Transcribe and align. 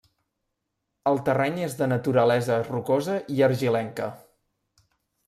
El 1.11 1.19
terreny 1.27 1.59
és 1.65 1.75
de 1.81 1.87
naturalesa 1.91 2.57
rocosa 2.71 3.19
i 3.35 3.45
argilenca. 3.49 4.09